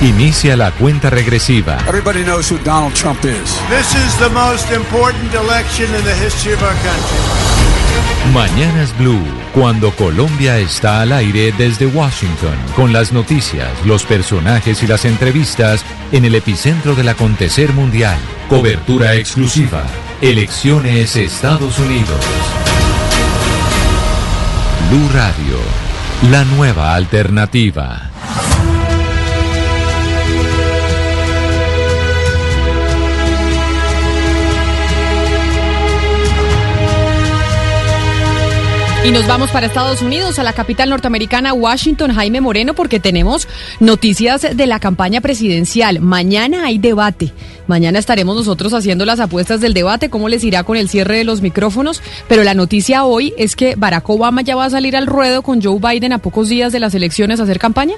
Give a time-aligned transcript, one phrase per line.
[0.00, 1.76] Inicia la cuenta regresiva.
[1.88, 3.58] Everybody knows who Donald Trump is.
[3.68, 7.58] This is the most important election in the history of our country.
[8.32, 14.86] Mañanas Blue, cuando Colombia está al aire desde Washington, con las noticias, los personajes y
[14.86, 18.18] las entrevistas en el epicentro del acontecer mundial.
[18.48, 19.82] Cobertura exclusiva.
[20.20, 22.24] Elecciones Estados Unidos.
[24.90, 28.07] Blue Radio, la nueva alternativa.
[39.08, 43.48] Y nos vamos para Estados Unidos, a la capital norteamericana, Washington, Jaime Moreno, porque tenemos
[43.80, 46.00] noticias de la campaña presidencial.
[46.00, 47.32] Mañana hay debate.
[47.68, 51.24] Mañana estaremos nosotros haciendo las apuestas del debate, cómo les irá con el cierre de
[51.24, 52.02] los micrófonos.
[52.28, 55.62] Pero la noticia hoy es que Barack Obama ya va a salir al ruedo con
[55.62, 57.94] Joe Biden a pocos días de las elecciones a hacer campaña.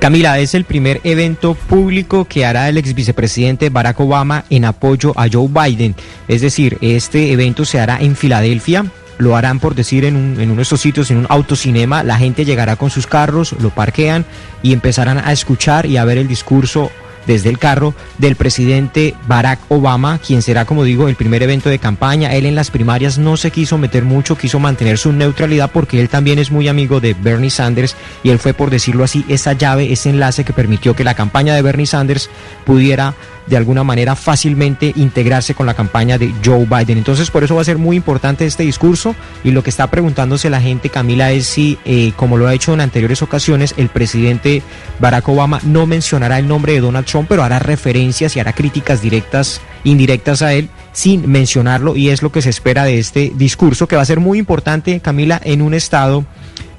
[0.00, 5.12] Camila, es el primer evento público que hará el ex vicepresidente Barack Obama en apoyo
[5.14, 5.94] a Joe Biden.
[6.26, 8.86] Es decir, este evento se hará en Filadelfia,
[9.18, 12.18] lo harán por decir en, un, en uno de estos sitios, en un autocinema, la
[12.18, 14.24] gente llegará con sus carros, lo parquean
[14.62, 16.90] y empezarán a escuchar y a ver el discurso
[17.26, 21.78] desde el carro del presidente Barack Obama, quien será, como digo, el primer evento de
[21.78, 22.32] campaña.
[22.34, 26.08] Él en las primarias no se quiso meter mucho, quiso mantener su neutralidad porque él
[26.08, 29.92] también es muy amigo de Bernie Sanders y él fue, por decirlo así, esa llave,
[29.92, 32.30] ese enlace que permitió que la campaña de Bernie Sanders
[32.64, 33.14] pudiera
[33.46, 36.98] de alguna manera fácilmente integrarse con la campaña de Joe Biden.
[36.98, 40.50] Entonces por eso va a ser muy importante este discurso y lo que está preguntándose
[40.50, 44.62] la gente, Camila, es si, eh, como lo ha hecho en anteriores ocasiones, el presidente
[44.98, 49.00] Barack Obama no mencionará el nombre de Donald Trump, pero hará referencias y hará críticas
[49.00, 53.88] directas, indirectas a él sin mencionarlo y es lo que se espera de este discurso
[53.88, 56.26] que va a ser muy importante, Camila, en un estado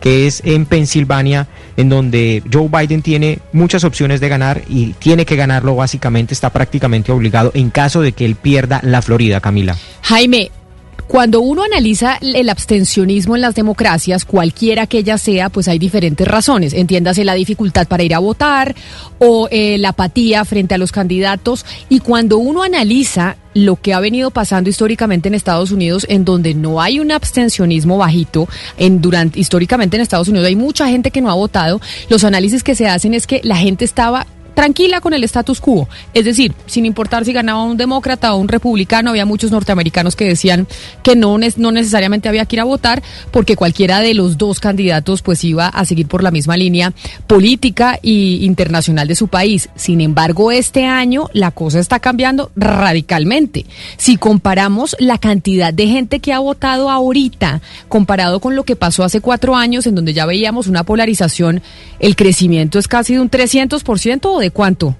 [0.00, 5.24] que es en Pensilvania, en donde Joe Biden tiene muchas opciones de ganar y tiene
[5.24, 9.78] que ganarlo básicamente, está prácticamente obligado en caso de que él pierda la Florida, Camila.
[10.02, 10.50] Jaime,
[11.06, 16.26] cuando uno analiza el abstencionismo en las democracias, cualquiera que ella sea, pues hay diferentes
[16.26, 16.72] razones.
[16.72, 18.74] Entiéndase la dificultad para ir a votar
[19.18, 21.66] o eh, la apatía frente a los candidatos.
[21.88, 26.54] Y cuando uno analiza lo que ha venido pasando históricamente en Estados Unidos, en donde
[26.54, 31.20] no hay un abstencionismo bajito, en durante históricamente en Estados Unidos hay mucha gente que
[31.20, 31.80] no ha votado.
[32.08, 35.88] Los análisis que se hacen es que la gente estaba tranquila con el status quo.
[36.14, 40.24] Es decir, sin importar si ganaba un demócrata o un republicano, había muchos norteamericanos que
[40.24, 40.66] decían
[41.02, 45.44] que no, necesariamente había que ir a votar porque cualquiera de los dos candidatos pues
[45.44, 46.92] iba a seguir por la misma línea
[47.26, 49.68] política e internacional de su país.
[49.76, 53.66] Sin embargo, este año la cosa está cambiando radicalmente.
[53.96, 59.04] Si comparamos la cantidad de gente que ha votado ahorita comparado con lo que pasó
[59.04, 61.62] hace cuatro años en donde ya veíamos una polarización,
[61.98, 64.94] el crecimiento es casi de un 300% o de cuánto?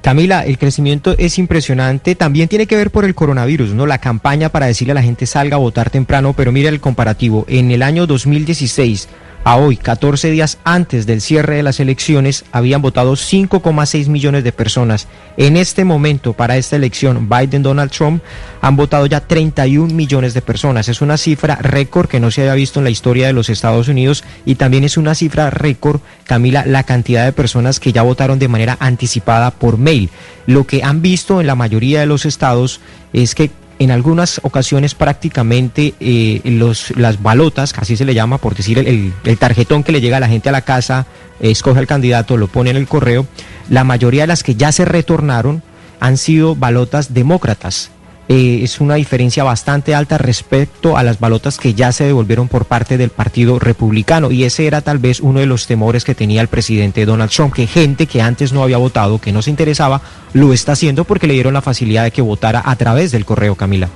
[0.00, 2.14] Camila, el crecimiento es impresionante.
[2.14, 3.86] También tiene que ver por el coronavirus, ¿no?
[3.86, 7.44] La campaña para decirle a la gente salga a votar temprano, pero mira el comparativo.
[7.48, 9.08] En el año 2016
[9.46, 14.50] a hoy, 14 días antes del cierre de las elecciones, habían votado 5,6 millones de
[14.50, 15.06] personas.
[15.36, 18.24] En este momento, para esta elección, Biden-Donald Trump
[18.60, 20.88] han votado ya 31 millones de personas.
[20.88, 23.86] Es una cifra récord que no se había visto en la historia de los Estados
[23.86, 28.40] Unidos y también es una cifra récord, Camila, la cantidad de personas que ya votaron
[28.40, 30.10] de manera anticipada por mail.
[30.46, 32.80] Lo que han visto en la mayoría de los estados
[33.12, 38.54] es que en algunas ocasiones prácticamente eh, los, las balotas, así se le llama por
[38.54, 41.06] decir el, el, tarjetón que le llega a la gente a la casa,
[41.40, 43.26] escoge al candidato, lo pone en el correo,
[43.68, 45.62] la mayoría de las que ya se retornaron
[46.00, 47.90] han sido balotas demócratas.
[48.28, 52.64] Eh, es una diferencia bastante alta respecto a las balotas que ya se devolvieron por
[52.64, 54.30] parte del Partido Republicano.
[54.32, 57.54] Y ese era tal vez uno de los temores que tenía el presidente Donald Trump,
[57.54, 60.00] que gente que antes no había votado, que no se interesaba,
[60.32, 63.54] lo está haciendo porque le dieron la facilidad de que votara a través del correo,
[63.54, 63.88] Camila.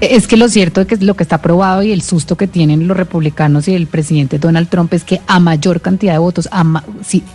[0.00, 2.88] Es que lo cierto es que lo que está probado y el susto que tienen
[2.88, 6.82] los republicanos y el presidente Donald Trump es que a mayor cantidad de votos, a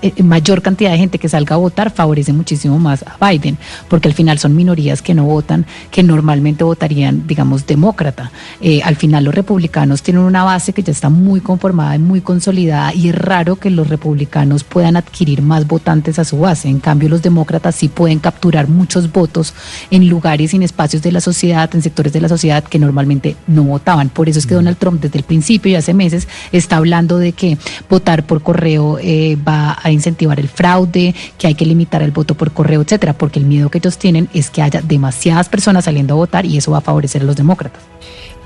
[0.02, 3.58] eh, mayor cantidad de gente que salga a votar, favorece muchísimo más a Biden,
[3.88, 8.32] porque al final son minorías que no votan, que normalmente votarían, digamos, demócrata.
[8.62, 12.22] Eh, al final los republicanos tienen una base que ya está muy conformada y muy
[12.22, 16.68] consolidada y es raro que los republicanos puedan adquirir más votantes a su base.
[16.68, 19.54] En cambio, los demócratas sí pueden capturar muchos votos
[19.92, 23.36] en lugares y en espacios de la sociedad, en sectores de la sociedad que normalmente
[23.48, 24.10] no votaban.
[24.10, 27.34] Por eso es que Donald Trump desde el principio y hace meses está hablando de
[27.34, 27.58] que
[27.90, 32.36] votar por correo eh, va a incentivar el fraude, que hay que limitar el voto
[32.36, 36.14] por correo, etcétera, porque el miedo que ellos tienen es que haya demasiadas personas saliendo
[36.14, 37.82] a votar y eso va a favorecer a los demócratas.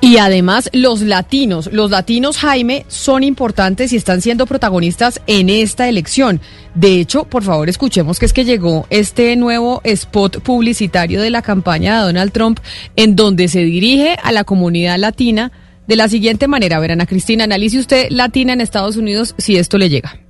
[0.04, 5.88] Y además los latinos, los latinos Jaime son importantes y están siendo protagonistas en esta
[5.88, 6.42] elección.
[6.76, 11.42] De hecho, por favor, escuchemos que es que llegó este nuevo spot publicitario de la
[11.42, 12.60] campaña de Donald Trump
[12.98, 15.54] en donde se dirige a la comunidad latina
[15.88, 16.82] de la siguiente manera.
[16.82, 20.23] Verán a Cristina, analice usted latina en Estados Unidos si esto le llega.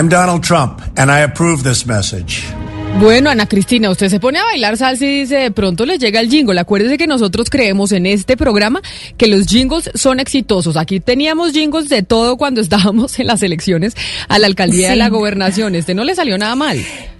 [0.00, 2.42] I'm Donald Trump, and I approve this message.
[3.00, 6.20] Bueno, Ana Cristina, usted se pone a bailar salsa y dice, de pronto le llega
[6.20, 6.58] el jingle.
[6.58, 8.80] Acuérdese que nosotros creemos en este programa
[9.18, 10.78] que los jingles son exitosos.
[10.78, 13.94] Aquí teníamos jingles de todo cuando estábamos en las elecciones
[14.28, 14.98] a la alcaldía de Sí.
[14.98, 15.74] la gobernación.
[15.74, 16.78] Este no le salió nada mal.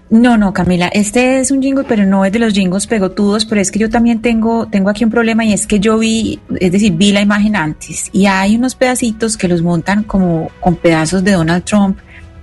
[0.09, 3.61] No, no, Camila, este es un jingle, pero no es de los jingles pegotudos, pero
[3.61, 6.73] es que yo también tengo, tengo aquí un problema y es que yo vi, es
[6.73, 11.23] decir, vi la imagen antes y hay unos pedacitos que los montan como con pedazos
[11.23, 11.99] de Donald Trump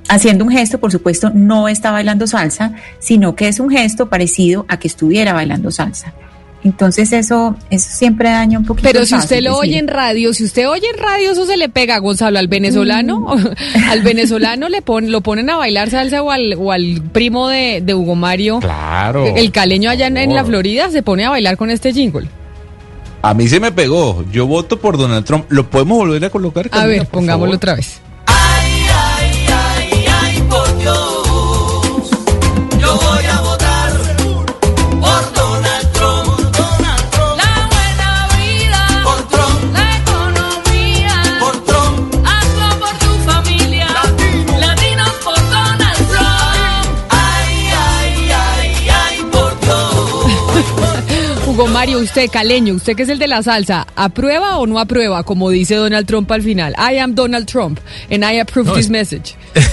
[0.07, 4.65] haciendo un gesto, por supuesto, no está bailando salsa, sino que es un gesto parecido
[4.67, 6.13] a que estuviera bailando salsa.
[6.63, 8.89] Entonces eso, eso siempre daña un poquito.
[8.91, 11.55] Pero si usted lo decir, oye en radio, si usted oye en radio, eso se
[11.55, 13.27] le pega, Gonzalo, al venezolano,
[13.89, 17.81] al venezolano le pon, lo ponen a bailar salsa o al, o al primo de,
[17.85, 19.35] de Hugo Mario, Claro.
[19.37, 20.43] el caleño allá en, en la.
[20.43, 22.27] Florida, se pone a bailar con este jingle.
[23.21, 24.25] A mí se me pegó.
[24.31, 25.45] Yo voto por Donald Trump.
[25.49, 26.67] ¿Lo podemos volver a colocar?
[26.67, 27.55] A Camila, ver, por pongámoslo favor?
[27.55, 28.01] otra vez.
[51.57, 55.23] Hugo Mario, usted, caleño, usted que es el de la salsa, ¿aprueba o no aprueba?
[55.23, 56.75] Como dice Donald Trump al final.
[56.77, 57.79] I am Donald Trump
[58.11, 59.35] and I approve No, this es- message.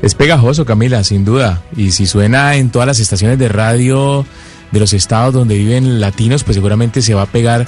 [0.00, 1.60] Es pegajoso, Camila, sin duda.
[1.76, 4.24] Y si suena en todas las estaciones de radio
[4.72, 7.66] de los estados donde viven latinos, pues seguramente se va a pegar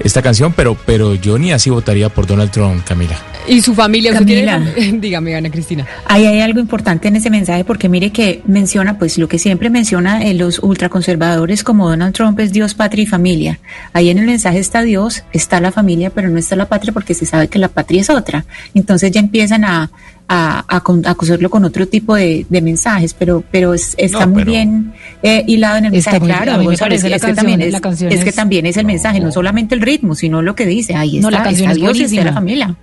[0.00, 3.16] esta canción, pero, pero yo ni así votaría por Donald Trump, Camila.
[3.48, 4.72] Y su familia, ¿usted tiene Camila.
[4.76, 5.86] fam- Dígame, Ana Cristina.
[6.06, 9.70] Ahí hay algo importante en ese mensaje porque mire que menciona pues lo que siempre
[9.70, 13.58] menciona eh, los ultraconservadores como Donald Trump es Dios, patria y familia.
[13.92, 17.14] Ahí en el mensaje está Dios, está la familia, pero no está la patria porque
[17.14, 18.44] se sabe que la patria es otra.
[18.74, 19.90] Entonces ya empiezan a,
[20.32, 20.76] a, a
[21.10, 24.92] acusarlo con otro tipo de, de mensajes, pero, pero es- está No, muy pero- bien
[25.24, 26.20] eh, hilado en el mensaje.
[26.20, 28.12] muy- claro, a mí me Gonzalo, parece es, la es que también es, la canción
[28.12, 30.94] es que también es el mensaje, no solamente el ritmo, sino lo que dice.
[30.94, 32.24] Ahí está, No, la canción está es Dios y está buenísima.
[32.24, 32.76] la familia.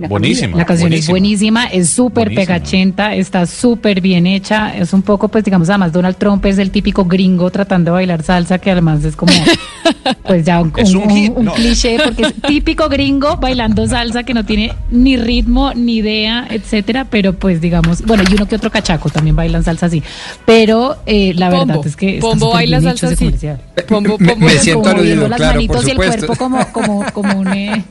[0.00, 0.56] La Buenísima.
[0.56, 1.66] La canción es buenísima.
[1.66, 6.44] es súper pegachenta, está súper bien hecha, es un poco, pues digamos, además Donald Trump
[6.46, 9.32] es el típico gringo tratando de bailar salsa, que además es como,
[10.24, 11.52] pues ya un, Es un- un hit, un ¿no?
[11.52, 17.06] cliché, porque es típico gringo bailando salsa que no tiene ni ritmo, ni idea, etcétera,
[17.10, 20.02] pero pues digamos, bueno, y uno que otro cachaco también bailan salsa así,
[20.46, 21.66] pero eh, la Pombo.
[21.66, 23.30] verdad es que Pombo baila salsa así.
[23.88, 26.26] Pombo, Me- pombo me es siento aludido, las claro, manitos por y el supuesto.
[26.26, 27.48] cuerpo como, como, como un...
[27.52, 27.84] eh,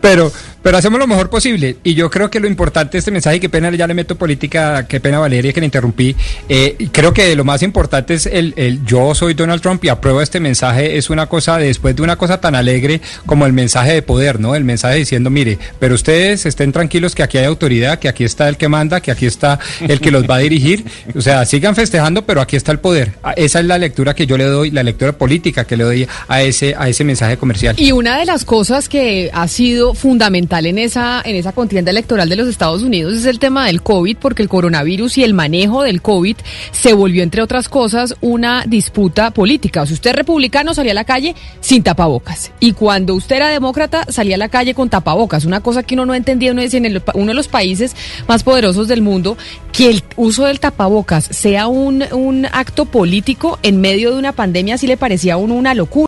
[0.00, 0.30] Pero,
[0.62, 1.76] pero hacemos lo mejor posible.
[1.84, 4.86] Y yo creo que lo importante de este mensaje, qué pena ya le meto política,
[4.86, 6.14] qué pena Valeria que le interrumpí.
[6.48, 10.20] eh, creo que lo más importante es el, el yo soy Donald Trump y apruebo
[10.22, 10.96] este mensaje.
[10.96, 14.54] Es una cosa, después de una cosa tan alegre como el mensaje de poder, ¿no?
[14.54, 18.48] El mensaje diciendo, mire, pero ustedes estén tranquilos que aquí hay autoridad, que aquí está
[18.48, 20.84] el que manda, que aquí está el que los va a dirigir.
[21.14, 23.12] O sea, sigan festejando, pero aquí está el poder.
[23.22, 26.08] Ah, Esa es la lectura que yo le doy, la lectura política que le doy
[26.28, 27.74] a ese, a ese mensaje comercial.
[27.78, 32.28] Y una de las cosas que ha sido fundamental en esa, en esa contienda electoral
[32.28, 35.82] de los Estados Unidos es el tema del COVID, porque el coronavirus y el manejo
[35.82, 36.36] del COVID
[36.72, 39.82] se volvió, entre otras cosas, una disputa política.
[39.82, 42.52] O sea, usted republicano salía a la calle sin tapabocas.
[42.60, 45.44] Y cuando usted era demócrata salía a la calle con tapabocas.
[45.44, 47.94] Una cosa que uno no entendía, uno dice, en el- uno de los países
[48.26, 49.36] más poderosos del mundo,
[49.72, 54.78] que el uso del tapabocas sea un, un acto político en medio de una pandemia,
[54.78, 55.98] sí le parecía a uno una locura.